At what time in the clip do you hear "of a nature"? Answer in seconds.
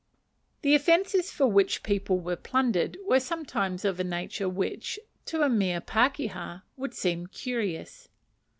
3.85-4.49